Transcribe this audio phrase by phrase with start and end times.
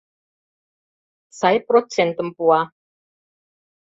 [1.39, 2.61] Сай процентым пуа.